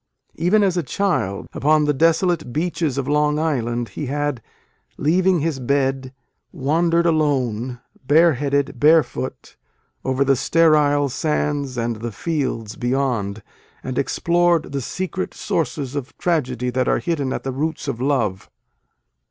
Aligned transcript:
Even 0.33 0.63
as 0.63 0.77
a 0.77 0.81
child, 0.81 1.45
upon 1.53 1.85
the 1.85 1.93
desolate 1.93 2.51
beaches 2.51 2.97
of 2.97 3.07
Long 3.07 3.37
Island, 3.37 3.89
he 3.89 4.07
had," 4.07 4.41
leaving 4.97 5.41
his 5.41 5.59
bed, 5.59 6.11
wandered 6.51 7.05
alone, 7.05 7.79
bare 8.07 8.33
headed, 8.33 8.79
barefoot," 8.79 9.57
over 10.03 10.25
the 10.25 10.35
sterile 10.35 11.07
sands 11.07 11.77
and 11.77 11.97
the 11.97 12.11
fields 12.11 12.75
beyond, 12.77 13.43
and 13.83 13.99
explored 13.99 14.71
the 14.71 14.81
secret 14.81 15.35
sources 15.35 15.95
of 15.95 16.17
tragedy 16.17 16.71
that 16.71 16.87
are 16.87 16.97
hidden 16.97 17.31
at 17.31 17.43
the 17.43 17.51
roots 17.51 17.87
of 17.87 18.01
love. 18.01 18.49